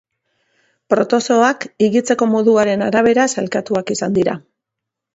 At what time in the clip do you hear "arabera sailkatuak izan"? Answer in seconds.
2.89-4.21